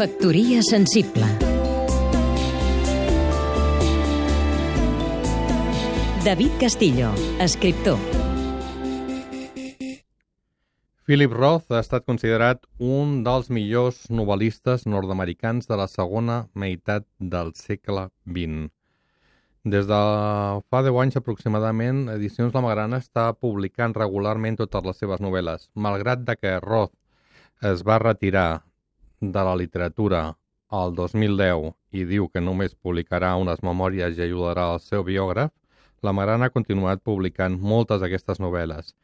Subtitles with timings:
[0.00, 1.26] Factoria sensible
[6.24, 7.98] David Castillo, escriptor
[11.04, 17.52] Philip Roth ha estat considerat un dels millors novel·listes nord-americans de la segona meitat del
[17.60, 18.72] segle XX.
[19.68, 20.00] Des de
[20.64, 25.68] fa 10 anys aproximadament, Edicions La Magrana està publicant regularment totes les seves novel·les.
[25.74, 26.96] Malgrat de que Roth
[27.60, 28.62] es va retirar
[29.20, 30.36] de la literatura
[30.70, 35.52] al 2010 i diu que només publicarà unes memòries i ajudarà al seu biògraf,
[36.02, 38.94] La Magrana ha continuat publicant moltes d'aquestes novel·les.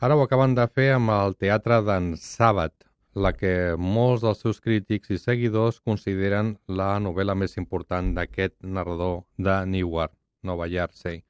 [0.00, 2.72] Ara ho acaben de fer amb el teatre d'en Sàbat,
[3.12, 9.26] la que molts dels seus crítics i seguidors consideren la novel·la més important d'aquest narrador
[9.36, 11.22] de Newark, Nova Jersey.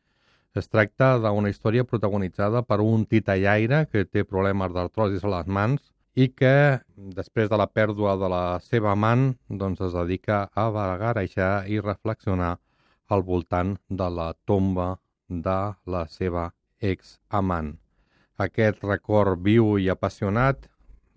[0.55, 5.83] Es tracta d'una història protagonitzada per un titellaire que té problemes d'artrosis a les mans
[6.17, 11.67] i que, després de la pèrdua de la seva amant, doncs es dedica a vagarejar
[11.69, 12.55] i reflexionar
[13.13, 14.95] al voltant de la tomba
[15.29, 16.49] de la seva
[16.81, 17.75] ex-amant.
[18.47, 20.67] Aquest record viu i apassionat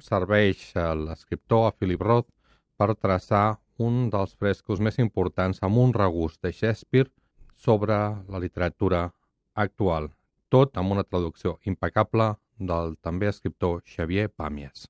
[0.04, 2.30] serveix a l'escriptor, a Philip Roth,
[2.78, 7.12] per traçar un dels frescos més importants amb un regust de Shakespeare
[7.56, 7.96] sobre
[8.28, 9.10] la literatura
[9.56, 10.12] actual,
[10.50, 14.90] tot amb una traducció impecable del també escriptor Xavier Pàmies.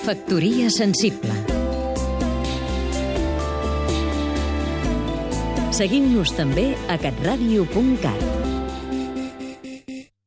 [0.00, 1.36] Factoria sensible
[5.80, 8.39] Seguim-nos també a catradio.cat